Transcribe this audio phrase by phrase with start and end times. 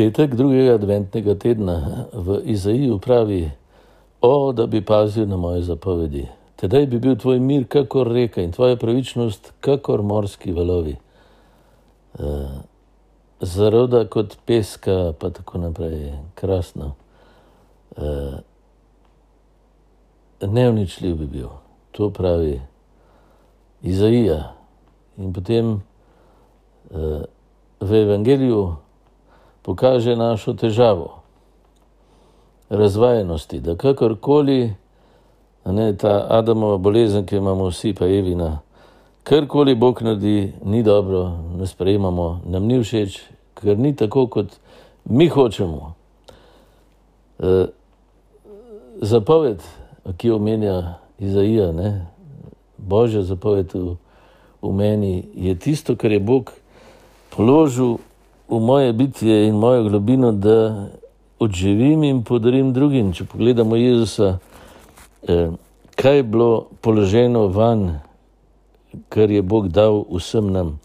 [0.00, 3.50] Petek drugega adventnega tedna v Izaiju pravi:
[4.20, 6.24] O, da bi pazil na moje zapovedi.
[6.56, 10.96] Tedaj bi bil tvoj mir kakor reka in tvoja pravičnost kakor morski valovi.
[12.16, 12.48] Uh,
[13.40, 16.94] zaroda kot peska, pa tako naprej, krasno.
[17.96, 18.40] Uh,
[20.40, 21.48] neuničljiv bi bil,
[21.92, 22.60] to pravi
[23.82, 24.54] Izaija.
[25.18, 25.80] In potem uh,
[27.80, 28.70] v Evangeliju
[29.70, 31.22] pokaže našo težavo
[32.70, 34.74] razvajenosti, da kakorkoli,
[35.64, 38.58] ne ta Adamova bolezen, ki imamo vsi, pa Evina,
[39.22, 43.20] karkoli Bog naredi, ni dobro, ne sprejemamo, nam ni všeč,
[43.62, 44.58] ker ni tako, kot
[45.04, 45.94] mi hočemo.
[47.38, 47.66] E,
[49.06, 49.62] zapoved,
[50.16, 52.06] ki jo omenja Izaija, ne?
[52.78, 53.94] božja zapoved v,
[54.62, 56.50] v meni, je tisto, kar je Bog
[57.30, 58.00] položil
[58.50, 60.88] v moje bitje in mojo globino, da
[61.38, 63.12] odživim in podarim drugim.
[63.12, 64.38] Če pogledamo Jezusa,
[65.28, 65.50] eh,
[65.96, 68.00] kaj je bilo položeno van,
[69.08, 70.78] kar je Bog dal vsem nam,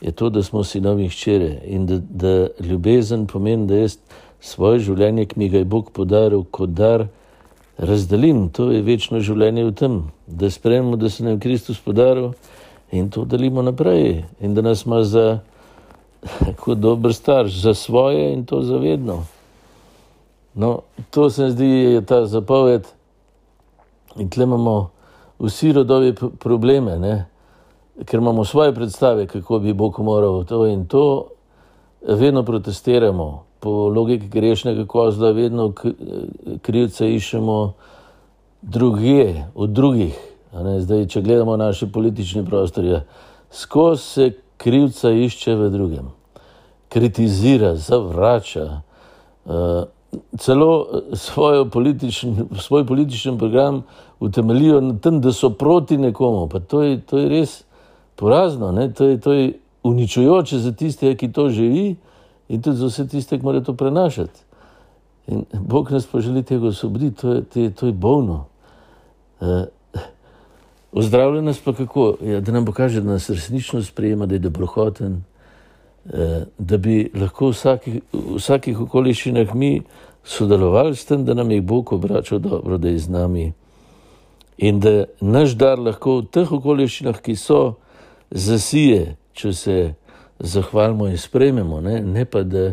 [0.00, 3.96] je to, da smo sinovi ščere in da, da ljubezen pomeni, da jaz
[4.40, 7.08] svoje življenje, ki mi ga je Bog podaril kot dar,
[7.78, 8.48] razdelim.
[8.48, 12.32] To je večno življenje v tem, da sprememo, da se nam Kristus podaril
[12.92, 15.40] in to delimo naprej in da nas ima za
[16.60, 19.24] kot dober starš za svoje in to zavedno.
[20.54, 22.86] No, to se mi zdi, je ta zapoved.
[24.16, 24.90] In tle imamo
[25.38, 27.26] vsi rodovi probleme, ne?
[28.04, 31.28] ker imamo svoje predstave, kako bi Bog moral to in to,
[32.08, 33.44] vedno protestiramo.
[33.60, 35.72] Po logiki grešnega kozla, vedno
[36.62, 37.72] krivce iščemo
[38.62, 40.18] druge, od drugih.
[40.78, 43.02] Zdaj, če gledamo naše politične prostorje,
[43.50, 46.10] skozi se krivca išče v drugem,
[46.88, 48.80] kritizira, zavrača.
[49.44, 49.84] Uh,
[50.38, 53.82] celo eh, političn, svoj politični program
[54.20, 56.48] utemeljijo na tem, da so proti nekomu.
[56.68, 57.64] To je, to je res
[58.16, 59.52] porazno, to je, to je
[59.82, 61.96] uničujoče za tiste, ki to živi
[62.48, 64.40] in tudi za vse tiste, ki morajo to prenašati.
[65.26, 67.40] In Bog nas pa želi tega osvoboditi, to,
[67.76, 68.44] to je bolno.
[70.96, 75.24] Ozdravljen pa kako, ja, da nam pokaže, da nas resnično sprejema, da je dobrohoten,
[76.14, 79.82] eh, da bi lahko v vsakih, vsakih okoliščinah mi
[80.24, 83.52] sodelovali s tem, da nam je Bog obračal dobro, da je z nami.
[84.58, 87.74] In da naš dar lahko v teh okoliščinah, ki so
[88.30, 89.94] zasije, če se
[90.40, 92.70] zahvalimo in sprejmemo, ne, ne pa da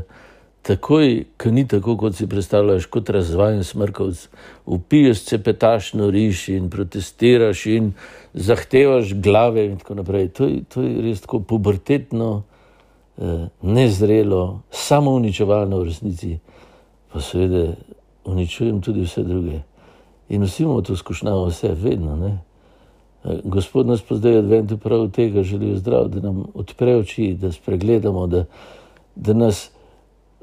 [0.63, 4.27] takoj, ko ni tako, kot si predstavljaš, kot razvajen smrkavc,
[4.65, 7.91] upiješ cepetaš noriš in protestiraš in
[8.33, 10.29] zahtevaš glave in tako naprej.
[10.39, 12.43] To je, to je res tako pubertetno,
[13.17, 16.37] eh, nezrelo, samo uničevalno v resnici,
[17.11, 17.73] pa seveda
[18.25, 19.59] uničujem tudi vse druge.
[20.29, 22.15] In vsi imamo to skušnjavo, vse, vedno.
[22.15, 22.37] Ne?
[23.23, 27.51] Eh, gospod nas pa zdaj odventu prav tega želi zdrav, da nam odpre oči, da
[27.51, 28.45] spregledamo, da,
[29.15, 29.72] da nas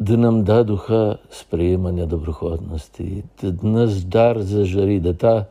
[0.00, 5.44] da nam da duha sprejemanja dobrohodnosti, da nas dar zažari, da ta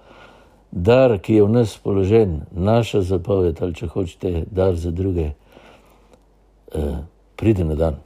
[0.71, 5.31] dar, ki je v nas položen, naša zapoved ali če hočete, dar za druge,
[6.73, 6.97] eh,
[7.35, 8.01] pride na dan.